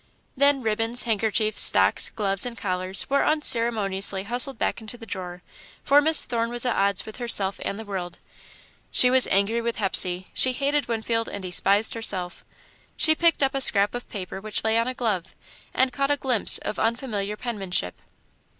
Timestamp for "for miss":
5.83-6.25